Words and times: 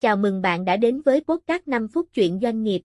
Chào 0.00 0.16
mừng 0.16 0.42
bạn 0.42 0.64
đã 0.64 0.76
đến 0.76 1.00
với 1.00 1.20
podcast 1.20 1.68
5 1.68 1.88
phút 1.88 2.08
chuyện 2.14 2.38
doanh 2.42 2.62
nghiệp. 2.62 2.82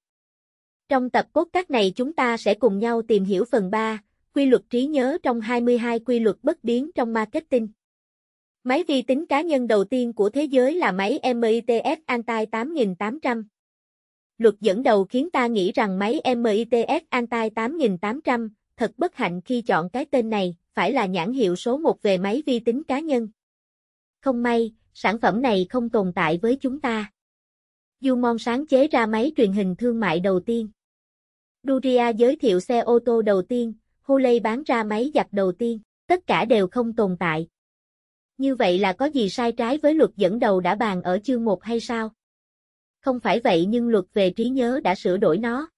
Trong 0.89 1.09
tập 1.09 1.27
podcast 1.33 1.69
này 1.69 1.93
chúng 1.95 2.13
ta 2.13 2.37
sẽ 2.37 2.53
cùng 2.53 2.79
nhau 2.79 3.01
tìm 3.01 3.23
hiểu 3.23 3.45
phần 3.51 3.71
3, 3.71 4.03
quy 4.33 4.45
luật 4.45 4.61
trí 4.69 4.85
nhớ 4.85 5.17
trong 5.23 5.41
22 5.41 5.99
quy 5.99 6.19
luật 6.19 6.35
bất 6.43 6.63
biến 6.63 6.91
trong 6.95 7.13
marketing. 7.13 7.67
Máy 8.63 8.83
vi 8.87 9.01
tính 9.01 9.25
cá 9.25 9.41
nhân 9.41 9.67
đầu 9.67 9.83
tiên 9.83 10.13
của 10.13 10.29
thế 10.29 10.43
giới 10.43 10.75
là 10.75 10.91
máy 10.91 11.19
MITS 11.35 11.99
Antai 12.05 12.45
8800. 12.45 13.47
Luật 14.37 14.55
dẫn 14.59 14.83
đầu 14.83 15.05
khiến 15.05 15.29
ta 15.31 15.47
nghĩ 15.47 15.71
rằng 15.71 15.99
máy 15.99 16.21
MITS 16.37 17.03
Antai 17.09 17.49
8800 17.49 18.53
thật 18.77 18.91
bất 18.97 19.15
hạnh 19.15 19.41
khi 19.41 19.61
chọn 19.61 19.89
cái 19.89 20.05
tên 20.05 20.29
này, 20.29 20.55
phải 20.73 20.93
là 20.93 21.05
nhãn 21.05 21.33
hiệu 21.33 21.55
số 21.55 21.77
1 21.77 22.01
về 22.01 22.17
máy 22.17 22.43
vi 22.45 22.59
tính 22.59 22.83
cá 22.83 22.99
nhân. 22.99 23.29
Không 24.21 24.43
may, 24.43 24.73
sản 24.97 25.19
phẩm 25.19 25.41
này 25.41 25.67
không 25.69 25.89
tồn 25.89 26.11
tại 26.15 26.39
với 26.41 26.57
chúng 26.61 26.81
ta. 26.81 27.11
Dumont 28.01 28.41
sáng 28.41 28.67
chế 28.67 28.87
ra 28.87 29.05
máy 29.05 29.31
truyền 29.37 29.51
hình 29.51 29.75
thương 29.75 29.99
mại 29.99 30.19
đầu 30.19 30.39
tiên. 30.39 30.69
Duria 31.63 32.13
giới 32.17 32.35
thiệu 32.35 32.59
xe 32.59 32.79
ô 32.79 32.99
tô 33.05 33.21
đầu 33.21 33.41
tiên, 33.41 33.73
Holley 34.01 34.39
bán 34.39 34.63
ra 34.63 34.83
máy 34.83 35.11
giặt 35.13 35.27
đầu 35.31 35.51
tiên, 35.51 35.79
tất 36.07 36.27
cả 36.27 36.45
đều 36.45 36.67
không 36.67 36.93
tồn 36.93 37.17
tại. 37.19 37.47
Như 38.37 38.55
vậy 38.55 38.79
là 38.79 38.93
có 38.93 39.05
gì 39.05 39.29
sai 39.29 39.51
trái 39.51 39.77
với 39.77 39.93
luật 39.93 40.11
dẫn 40.15 40.39
đầu 40.39 40.59
đã 40.59 40.75
bàn 40.75 41.01
ở 41.01 41.19
chương 41.23 41.45
1 41.45 41.63
hay 41.63 41.79
sao? 41.79 42.09
Không 42.99 43.19
phải 43.19 43.39
vậy 43.39 43.65
nhưng 43.65 43.89
luật 43.89 44.05
về 44.13 44.29
trí 44.29 44.49
nhớ 44.49 44.79
đã 44.83 44.95
sửa 44.95 45.17
đổi 45.17 45.37
nó. 45.37 45.69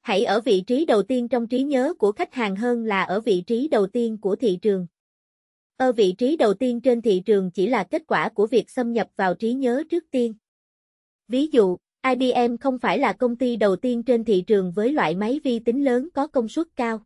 Hãy 0.00 0.24
ở 0.24 0.40
vị 0.40 0.62
trí 0.66 0.84
đầu 0.84 1.02
tiên 1.02 1.28
trong 1.28 1.46
trí 1.46 1.62
nhớ 1.62 1.94
của 1.98 2.12
khách 2.12 2.34
hàng 2.34 2.56
hơn 2.56 2.84
là 2.84 3.02
ở 3.02 3.20
vị 3.20 3.42
trí 3.46 3.68
đầu 3.68 3.86
tiên 3.86 4.18
của 4.18 4.36
thị 4.36 4.58
trường. 4.62 4.86
Ở 5.80 5.92
vị 5.92 6.12
trí 6.18 6.36
đầu 6.36 6.54
tiên 6.54 6.80
trên 6.80 7.02
thị 7.02 7.22
trường 7.26 7.50
chỉ 7.50 7.66
là 7.66 7.84
kết 7.84 8.02
quả 8.06 8.28
của 8.28 8.46
việc 8.46 8.70
xâm 8.70 8.92
nhập 8.92 9.08
vào 9.16 9.34
trí 9.34 9.52
nhớ 9.52 9.82
trước 9.90 10.04
tiên. 10.10 10.34
Ví 11.28 11.46
dụ, 11.46 11.76
IBM 12.08 12.56
không 12.60 12.78
phải 12.78 12.98
là 12.98 13.12
công 13.12 13.36
ty 13.36 13.56
đầu 13.56 13.76
tiên 13.76 14.02
trên 14.02 14.24
thị 14.24 14.44
trường 14.46 14.72
với 14.72 14.92
loại 14.92 15.14
máy 15.14 15.40
vi 15.44 15.58
tính 15.58 15.84
lớn 15.84 16.08
có 16.14 16.26
công 16.26 16.48
suất 16.48 16.66
cao. 16.76 17.00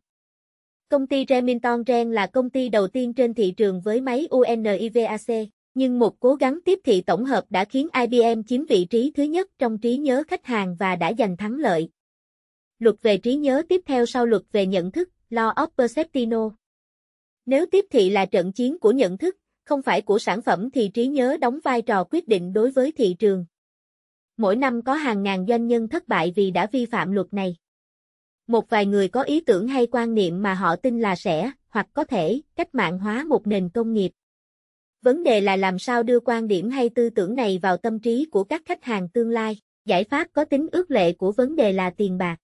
Công 0.89 1.07
ty 1.07 1.25
Remington 1.29 1.83
Rand 1.87 2.13
là 2.13 2.27
công 2.27 2.49
ty 2.49 2.69
đầu 2.69 2.87
tiên 2.87 3.13
trên 3.13 3.33
thị 3.33 3.53
trường 3.57 3.81
với 3.81 4.01
máy 4.01 4.27
UNIVAC, 4.29 5.47
nhưng 5.73 5.99
một 5.99 6.19
cố 6.19 6.35
gắng 6.35 6.59
tiếp 6.65 6.79
thị 6.83 7.01
tổng 7.01 7.25
hợp 7.25 7.45
đã 7.49 7.65
khiến 7.65 7.87
IBM 8.01 8.43
chiếm 8.47 8.65
vị 8.65 8.85
trí 8.85 9.11
thứ 9.11 9.23
nhất 9.23 9.49
trong 9.59 9.77
trí 9.77 9.97
nhớ 9.97 10.23
khách 10.27 10.45
hàng 10.45 10.75
và 10.79 10.95
đã 10.95 11.13
giành 11.17 11.37
thắng 11.37 11.59
lợi. 11.59 11.89
Luật 12.79 12.95
về 13.01 13.17
trí 13.17 13.35
nhớ 13.35 13.63
tiếp 13.69 13.81
theo 13.85 14.05
sau 14.05 14.25
luật 14.25 14.43
về 14.51 14.65
nhận 14.65 14.91
thức, 14.91 15.09
Law 15.29 15.53
of 15.53 15.67
Perceptino. 15.77 16.51
Nếu 17.45 17.65
tiếp 17.65 17.85
thị 17.91 18.09
là 18.09 18.25
trận 18.25 18.51
chiến 18.51 18.79
của 18.79 18.91
nhận 18.91 19.17
thức, 19.17 19.37
không 19.63 19.81
phải 19.81 20.01
của 20.01 20.19
sản 20.19 20.41
phẩm 20.41 20.69
thì 20.71 20.89
trí 20.93 21.07
nhớ 21.07 21.37
đóng 21.41 21.59
vai 21.63 21.81
trò 21.81 22.03
quyết 22.03 22.27
định 22.27 22.53
đối 22.53 22.71
với 22.71 22.91
thị 22.91 23.15
trường. 23.19 23.45
Mỗi 24.37 24.55
năm 24.55 24.81
có 24.81 24.93
hàng 24.93 25.23
ngàn 25.23 25.45
doanh 25.47 25.67
nhân 25.67 25.87
thất 25.87 26.07
bại 26.07 26.33
vì 26.35 26.51
đã 26.51 26.67
vi 26.71 26.85
phạm 26.85 27.11
luật 27.11 27.33
này. 27.33 27.55
Một 28.47 28.69
vài 28.69 28.85
người 28.85 29.07
có 29.07 29.21
ý 29.21 29.39
tưởng 29.39 29.67
hay 29.67 29.87
quan 29.91 30.13
niệm 30.13 30.41
mà 30.41 30.53
họ 30.53 30.75
tin 30.75 30.99
là 30.99 31.15
sẽ, 31.15 31.51
hoặc 31.69 31.87
có 31.93 32.03
thể, 32.03 32.41
cách 32.55 32.75
mạng 32.75 32.99
hóa 32.99 33.23
một 33.23 33.47
nền 33.47 33.69
công 33.69 33.93
nghiệp. 33.93 34.11
Vấn 35.01 35.23
đề 35.23 35.41
là 35.41 35.55
làm 35.55 35.79
sao 35.79 36.03
đưa 36.03 36.19
quan 36.19 36.47
điểm 36.47 36.69
hay 36.69 36.89
tư 36.89 37.09
tưởng 37.09 37.35
này 37.35 37.59
vào 37.61 37.77
tâm 37.77 37.99
trí 37.99 38.25
của 38.31 38.43
các 38.43 38.61
khách 38.65 38.83
hàng 38.83 39.09
tương 39.09 39.29
lai. 39.29 39.59
Giải 39.85 40.03
pháp 40.03 40.27
có 40.33 40.45
tính 40.45 40.67
ước 40.71 40.91
lệ 40.91 41.13
của 41.13 41.31
vấn 41.31 41.55
đề 41.55 41.71
là 41.71 41.89
tiền 41.89 42.17
bạc. 42.17 42.37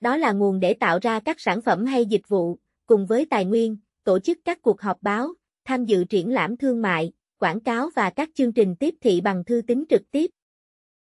Đó 0.00 0.16
là 0.16 0.32
nguồn 0.32 0.60
để 0.60 0.74
tạo 0.74 0.98
ra 1.02 1.20
các 1.20 1.40
sản 1.40 1.62
phẩm 1.62 1.84
hay 1.84 2.06
dịch 2.06 2.28
vụ, 2.28 2.58
cùng 2.86 3.06
với 3.06 3.26
tài 3.30 3.44
nguyên, 3.44 3.76
tổ 4.06 4.18
chức 4.18 4.38
các 4.44 4.62
cuộc 4.62 4.80
họp 4.80 5.02
báo, 5.02 5.34
tham 5.64 5.84
dự 5.84 6.04
triển 6.04 6.30
lãm 6.30 6.56
thương 6.56 6.82
mại, 6.82 7.12
quảng 7.38 7.60
cáo 7.60 7.90
và 7.96 8.10
các 8.10 8.30
chương 8.34 8.52
trình 8.52 8.76
tiếp 8.76 8.94
thị 9.00 9.20
bằng 9.20 9.44
thư 9.44 9.62
tín 9.66 9.84
trực 9.88 10.02
tiếp. 10.10 10.30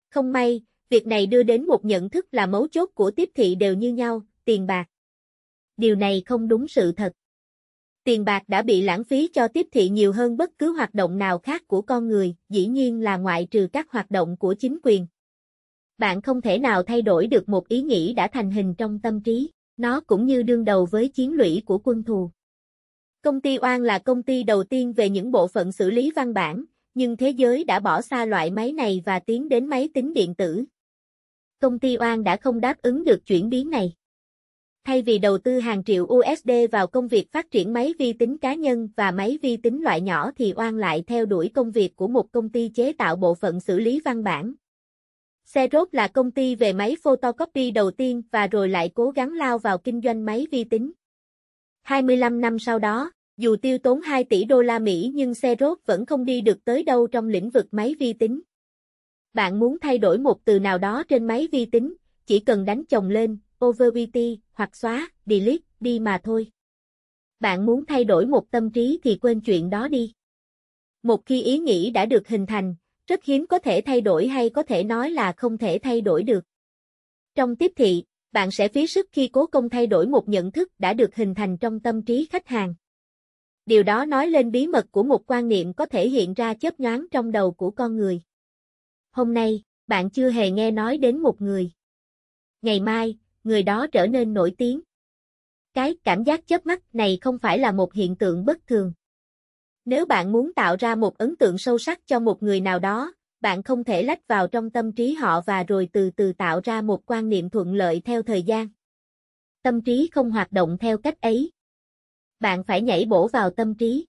Không 0.10 0.32
may, 0.32 0.62
việc 0.90 1.08
này 1.08 1.26
đưa 1.26 1.44
đến 1.44 1.68
một 1.68 1.86
nhận 1.86 2.10
thức 2.10 2.26
là 2.32 2.46
mấu 2.46 2.68
chốt 2.68 2.90
của 2.96 3.12
tiếp 3.12 3.30
thị 3.36 3.56
đều 3.56 3.74
như 3.74 3.94
nhau, 3.94 4.22
tiền 4.46 4.68
bạc. 4.68 4.86
Điều 5.78 5.96
này 5.96 6.24
không 6.26 6.48
đúng 6.48 6.68
sự 6.68 6.92
thật. 6.92 7.14
Tiền 8.04 8.26
bạc 8.26 8.44
đã 8.48 8.62
bị 8.62 8.82
lãng 8.82 9.04
phí 9.04 9.30
cho 9.34 9.48
tiếp 9.48 9.68
thị 9.72 9.90
nhiều 9.90 10.14
hơn 10.14 10.38
bất 10.38 10.58
cứ 10.58 10.72
hoạt 10.72 10.94
động 10.94 11.18
nào 11.18 11.40
khác 11.40 11.68
của 11.68 11.82
con 11.82 12.08
người, 12.08 12.36
dĩ 12.50 12.68
nhiên 12.68 13.02
là 13.02 13.18
ngoại 13.18 13.48
trừ 13.52 13.68
các 13.74 13.92
hoạt 13.92 14.12
động 14.12 14.38
của 14.38 14.54
chính 14.54 14.78
quyền. 14.84 15.08
Bạn 15.98 16.22
không 16.22 16.42
thể 16.42 16.60
nào 16.60 16.84
thay 16.84 17.02
đổi 17.02 17.28
được 17.28 17.50
một 17.50 17.68
ý 17.68 17.82
nghĩ 17.82 18.14
đã 18.14 18.28
thành 18.28 18.52
hình 18.52 18.76
trong 18.78 19.00
tâm 19.00 19.24
trí, 19.24 19.52
nó 19.78 20.02
cũng 20.02 20.26
như 20.26 20.44
đương 20.44 20.66
đầu 20.66 20.86
với 20.86 21.10
chiến 21.10 21.34
lũy 21.34 21.62
của 21.66 21.78
quân 21.78 22.04
thù. 22.04 22.32
Công 23.26 23.42
ty 23.42 23.58
Oan 23.62 23.84
là 23.84 24.00
công 24.00 24.24
ty 24.24 24.44
đầu 24.44 24.64
tiên 24.64 24.94
về 24.94 25.10
những 25.10 25.32
bộ 25.32 25.48
phận 25.48 25.72
xử 25.72 25.92
lý 25.92 26.12
văn 26.16 26.34
bản, 26.34 26.66
nhưng 26.94 27.18
thế 27.18 27.30
giới 27.30 27.64
đã 27.64 27.80
bỏ 27.80 28.02
xa 28.02 28.26
loại 28.26 28.52
máy 28.52 28.72
này 28.72 29.02
và 29.06 29.20
tiến 29.20 29.50
đến 29.50 29.66
máy 29.66 29.90
tính 29.94 30.14
điện 30.14 30.36
tử. 30.36 30.64
Công 31.60 31.80
ty 31.80 31.98
Oan 32.00 32.24
đã 32.24 32.38
không 32.38 32.62
đáp 32.62 32.82
ứng 32.82 33.04
được 33.04 33.26
chuyển 33.26 33.50
biến 33.50 33.70
này. 33.70 33.94
Thay 34.84 35.02
vì 35.02 35.18
đầu 35.18 35.38
tư 35.38 35.60
hàng 35.60 35.84
triệu 35.84 36.04
USD 36.04 36.52
vào 36.72 36.88
công 36.88 37.08
việc 37.08 37.32
phát 37.32 37.52
triển 37.52 37.74
máy 37.74 37.94
vi 38.00 38.14
tính 38.14 38.38
cá 38.38 38.54
nhân 38.54 38.90
và 38.96 39.12
máy 39.12 39.38
vi 39.42 39.58
tính 39.58 39.84
loại 39.84 40.02
nhỏ 40.02 40.32
thì 40.38 40.54
Oan 40.56 40.78
lại 40.78 41.04
theo 41.08 41.26
đuổi 41.26 41.52
công 41.54 41.72
việc 41.72 41.96
của 41.96 42.08
một 42.08 42.32
công 42.32 42.50
ty 42.50 42.70
chế 42.70 42.94
tạo 42.94 43.16
bộ 43.16 43.36
phận 43.36 43.60
xử 43.60 43.80
lý 43.80 44.02
văn 44.06 44.24
bản. 44.24 44.54
Xerox 45.46 45.88
là 45.92 46.08
công 46.08 46.32
ty 46.32 46.56
về 46.56 46.74
máy 46.74 46.96
photocopy 47.04 47.72
đầu 47.72 47.92
tiên 47.92 48.22
và 48.32 48.48
rồi 48.48 48.70
lại 48.70 48.92
cố 48.94 49.10
gắng 49.12 49.34
lao 49.34 49.58
vào 49.58 49.78
kinh 49.78 50.02
doanh 50.02 50.26
máy 50.26 50.48
vi 50.52 50.64
tính. 50.64 50.92
25 51.82 52.42
năm 52.42 52.60
sau 52.60 52.80
đó, 52.80 53.12
dù 53.38 53.56
tiêu 53.56 53.78
tốn 53.78 54.02
2 54.02 54.24
tỷ 54.24 54.44
đô 54.44 54.62
la 54.62 54.80
Mỹ 54.80 55.12
nhưng 55.14 55.36
Xerox 55.36 55.78
vẫn 55.86 56.06
không 56.06 56.26
đi 56.26 56.42
được 56.42 56.66
tới 56.66 56.84
đâu 56.84 57.08
trong 57.08 57.28
lĩnh 57.28 57.50
vực 57.50 57.68
máy 57.72 57.96
vi 58.00 58.14
tính. 58.14 58.42
Bạn 59.34 59.60
muốn 59.60 59.78
thay 59.80 59.98
đổi 59.98 60.18
một 60.18 60.46
từ 60.46 60.60
nào 60.60 60.78
đó 60.78 61.04
trên 61.04 61.28
máy 61.28 61.48
vi 61.52 61.66
tính, 61.66 61.96
chỉ 62.26 62.40
cần 62.40 62.66
đánh 62.66 62.86
chồng 62.86 63.10
lên, 63.10 63.38
overwrite, 63.60 64.38
hoặc 64.54 64.76
xóa, 64.76 65.10
delete, 65.26 65.64
đi 65.80 66.00
mà 66.00 66.20
thôi. 66.24 66.52
Bạn 67.40 67.66
muốn 67.66 67.86
thay 67.86 68.04
đổi 68.04 68.26
một 68.26 68.52
tâm 68.52 68.72
trí 68.72 69.00
thì 69.04 69.18
quên 69.22 69.42
chuyện 69.42 69.70
đó 69.70 69.88
đi. 69.88 70.14
Một 71.04 71.26
khi 71.26 71.42
ý 71.42 71.58
nghĩ 71.58 71.90
đã 71.90 72.06
được 72.06 72.28
hình 72.28 72.46
thành, 72.46 72.76
rất 73.08 73.24
hiếm 73.24 73.48
có 73.48 73.60
thể 73.60 73.82
thay 73.82 74.02
đổi 74.02 74.28
hay 74.28 74.50
có 74.50 74.64
thể 74.64 74.84
nói 74.84 75.12
là 75.12 75.34
không 75.38 75.58
thể 75.58 75.80
thay 75.84 76.02
đổi 76.02 76.24
được. 76.24 76.44
Trong 77.36 77.56
tiếp 77.56 77.72
thị, 77.76 78.04
bạn 78.32 78.52
sẽ 78.52 78.68
phí 78.68 78.88
sức 78.88 79.10
khi 79.12 79.28
cố 79.28 79.48
công 79.48 79.70
thay 79.70 79.88
đổi 79.88 80.08
một 80.08 80.30
nhận 80.30 80.52
thức 80.52 80.72
đã 80.80 80.94
được 80.94 81.16
hình 81.16 81.36
thành 81.36 81.58
trong 81.58 81.80
tâm 81.80 82.02
trí 82.02 82.28
khách 82.32 82.48
hàng. 82.48 82.76
Điều 83.66 83.84
đó 83.84 84.06
nói 84.06 84.28
lên 84.28 84.52
bí 84.52 84.68
mật 84.68 84.86
của 84.92 85.04
một 85.04 85.32
quan 85.32 85.48
niệm 85.48 85.74
có 85.74 85.86
thể 85.86 86.10
hiện 86.10 86.34
ra 86.34 86.54
chớp 86.54 86.80
nhoáng 86.80 87.06
trong 87.12 87.32
đầu 87.32 87.52
của 87.52 87.72
con 87.72 87.98
người. 87.98 88.22
Hôm 89.12 89.34
nay, 89.34 89.64
bạn 89.88 90.10
chưa 90.10 90.30
hề 90.30 90.52
nghe 90.52 90.72
nói 90.72 90.98
đến 90.98 91.18
một 91.18 91.42
người. 91.42 91.72
Ngày 92.62 92.80
mai, 92.80 93.18
người 93.44 93.64
đó 93.64 93.88
trở 93.88 94.08
nên 94.08 94.34
nổi 94.34 94.56
tiếng. 94.58 94.82
Cái 95.74 95.98
cảm 96.04 96.24
giác 96.24 96.48
chớp 96.48 96.66
mắt 96.66 96.96
này 96.96 97.18
không 97.22 97.40
phải 97.40 97.60
là 97.60 97.72
một 97.72 97.94
hiện 97.94 98.16
tượng 98.16 98.46
bất 98.46 98.68
thường. 98.68 98.94
Nếu 99.86 100.06
bạn 100.06 100.32
muốn 100.32 100.54
tạo 100.54 100.76
ra 100.80 100.96
một 100.96 101.18
ấn 101.18 101.36
tượng 101.36 101.58
sâu 101.58 101.78
sắc 101.78 102.00
cho 102.06 102.20
một 102.20 102.44
người 102.44 102.62
nào 102.62 102.80
đó, 102.80 103.14
bạn 103.42 103.64
không 103.64 103.84
thể 103.84 104.04
lách 104.04 104.28
vào 104.28 104.48
trong 104.48 104.70
tâm 104.70 104.92
trí 104.92 105.14
họ 105.14 105.42
và 105.42 105.64
rồi 105.64 105.90
từ 105.94 106.10
từ 106.10 106.34
tạo 106.34 106.62
ra 106.64 106.82
một 106.82 107.06
quan 107.06 107.30
niệm 107.30 107.50
thuận 107.50 107.76
lợi 107.76 108.02
theo 108.06 108.22
thời 108.22 108.44
gian. 108.44 108.68
Tâm 109.64 109.82
trí 109.82 110.10
không 110.12 110.32
hoạt 110.32 110.52
động 110.52 110.78
theo 110.80 110.98
cách 110.98 111.22
ấy. 111.22 111.52
Bạn 112.40 112.64
phải 112.64 112.82
nhảy 112.82 113.06
bổ 113.06 113.28
vào 113.28 113.50
tâm 113.50 113.76
trí. 113.76 114.06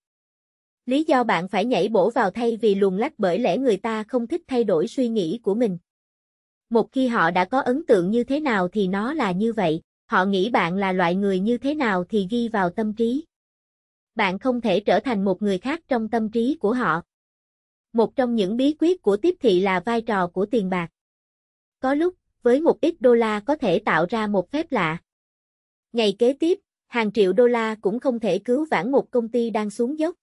Lý 0.86 1.04
do 1.04 1.24
bạn 1.24 1.48
phải 1.48 1.64
nhảy 1.64 1.88
bổ 1.88 2.10
vào 2.10 2.30
thay 2.30 2.56
vì 2.56 2.74
luồn 2.74 2.96
lách 2.96 3.12
bởi 3.18 3.38
lẽ 3.38 3.58
người 3.58 3.76
ta 3.76 4.04
không 4.04 4.26
thích 4.26 4.42
thay 4.48 4.64
đổi 4.64 4.88
suy 4.88 5.08
nghĩ 5.08 5.40
của 5.42 5.54
mình. 5.54 5.78
Một 6.70 6.92
khi 6.92 7.06
họ 7.08 7.30
đã 7.30 7.44
có 7.44 7.60
ấn 7.60 7.86
tượng 7.86 8.10
như 8.10 8.24
thế 8.24 8.40
nào 8.40 8.68
thì 8.68 8.88
nó 8.88 9.14
là 9.14 9.32
như 9.32 9.52
vậy, 9.52 9.82
họ 10.06 10.24
nghĩ 10.24 10.50
bạn 10.50 10.76
là 10.76 10.92
loại 10.92 11.14
người 11.14 11.40
như 11.40 11.58
thế 11.58 11.74
nào 11.74 12.04
thì 12.08 12.26
ghi 12.30 12.48
vào 12.48 12.70
tâm 12.70 12.94
trí. 12.94 13.24
Bạn 14.14 14.38
không 14.38 14.60
thể 14.60 14.80
trở 14.80 15.00
thành 15.00 15.24
một 15.24 15.42
người 15.42 15.58
khác 15.58 15.80
trong 15.88 16.08
tâm 16.08 16.30
trí 16.30 16.56
của 16.60 16.72
họ. 16.72 17.02
Một 17.92 18.16
trong 18.16 18.34
những 18.34 18.56
bí 18.56 18.76
quyết 18.78 19.02
của 19.02 19.16
tiếp 19.16 19.34
thị 19.40 19.60
là 19.60 19.80
vai 19.80 20.02
trò 20.02 20.26
của 20.26 20.46
tiền 20.46 20.70
bạc. 20.70 20.88
Có 21.80 21.94
lúc, 21.94 22.14
với 22.42 22.60
một 22.60 22.80
ít 22.80 22.94
đô 23.00 23.14
la 23.14 23.40
có 23.40 23.56
thể 23.56 23.78
tạo 23.78 24.06
ra 24.08 24.26
một 24.26 24.50
phép 24.50 24.72
lạ. 24.72 24.98
Ngày 25.92 26.16
kế 26.18 26.32
tiếp, 26.32 26.58
hàng 26.86 27.12
triệu 27.12 27.32
đô 27.32 27.46
la 27.46 27.74
cũng 27.80 28.00
không 28.00 28.20
thể 28.20 28.38
cứu 28.38 28.66
vãn 28.70 28.92
một 28.92 29.10
công 29.10 29.28
ty 29.28 29.50
đang 29.50 29.70
xuống 29.70 29.98
dốc. 29.98 30.14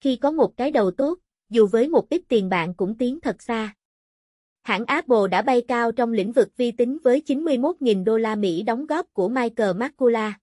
Khi 0.00 0.16
có 0.16 0.30
một 0.30 0.56
cái 0.56 0.70
đầu 0.70 0.90
tốt, 0.90 1.18
dù 1.48 1.66
với 1.66 1.88
một 1.88 2.08
ít 2.08 2.22
tiền 2.28 2.48
bạn 2.48 2.74
cũng 2.74 2.98
tiến 2.98 3.20
thật 3.20 3.42
xa. 3.42 3.74
Hãng 4.62 4.84
Apple 4.84 5.28
đã 5.30 5.42
bay 5.42 5.62
cao 5.68 5.92
trong 5.92 6.12
lĩnh 6.12 6.32
vực 6.32 6.48
vi 6.56 6.70
tính 6.70 6.98
với 7.02 7.22
91.000 7.26 8.04
đô 8.04 8.16
la 8.16 8.34
Mỹ 8.34 8.62
đóng 8.62 8.86
góp 8.86 9.06
của 9.12 9.28
Michael 9.28 9.76
Makula. 9.76 10.38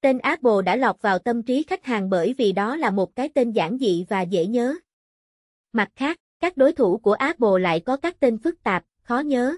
Tên 0.00 0.18
Apple 0.18 0.62
đã 0.64 0.76
lọt 0.76 1.02
vào 1.02 1.18
tâm 1.18 1.42
trí 1.42 1.62
khách 1.62 1.84
hàng 1.84 2.10
bởi 2.10 2.34
vì 2.38 2.52
đó 2.52 2.76
là 2.76 2.90
một 2.90 3.16
cái 3.16 3.28
tên 3.28 3.52
giản 3.52 3.78
dị 3.78 4.06
và 4.08 4.22
dễ 4.22 4.46
nhớ. 4.46 4.74
Mặt 5.72 5.88
khác, 5.96 6.20
các 6.40 6.56
đối 6.56 6.72
thủ 6.72 6.98
của 6.98 7.12
Apple 7.12 7.60
lại 7.60 7.80
có 7.80 7.96
các 7.96 8.20
tên 8.20 8.38
phức 8.38 8.62
tạp, 8.62 8.84
khó 9.02 9.18
nhớ. 9.18 9.56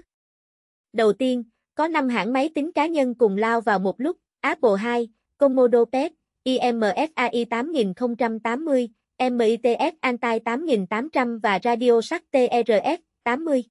Đầu 0.93 1.13
tiên, 1.13 1.43
có 1.75 1.87
5 1.87 2.09
hãng 2.09 2.33
máy 2.33 2.49
tính 2.55 2.71
cá 2.71 2.87
nhân 2.87 3.15
cùng 3.15 3.37
lao 3.37 3.61
vào 3.61 3.79
một 3.79 4.01
lúc, 4.01 4.17
Apple 4.45 4.77
2, 4.77 5.09
Commodore 5.37 5.89
PET, 5.91 6.11
IMSAI 6.43 7.45
8080, 7.49 8.89
MITS 9.31 9.95
Antai 10.01 10.39
8800 10.39 11.39
và 11.39 11.59
Radio 11.63 12.01
Sắc 12.01 12.23
TRS 12.31 12.99
80. 13.23 13.63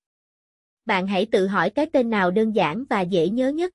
Bạn 0.84 1.06
hãy 1.06 1.26
tự 1.32 1.46
hỏi 1.46 1.70
cái 1.70 1.86
tên 1.92 2.10
nào 2.10 2.30
đơn 2.30 2.52
giản 2.52 2.84
và 2.90 3.00
dễ 3.00 3.28
nhớ 3.28 3.48
nhất. 3.48 3.72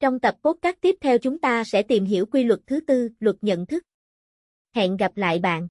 Trong 0.00 0.20
tập 0.20 0.36
podcast 0.42 0.76
tiếp 0.80 0.96
theo 1.00 1.18
chúng 1.18 1.38
ta 1.38 1.64
sẽ 1.64 1.82
tìm 1.82 2.04
hiểu 2.04 2.26
quy 2.26 2.44
luật 2.44 2.60
thứ 2.66 2.80
tư, 2.80 3.08
luật 3.20 3.36
nhận 3.40 3.66
thức. 3.66 3.82
Hẹn 4.74 4.96
gặp 4.96 5.16
lại 5.16 5.38
bạn. 5.38 5.68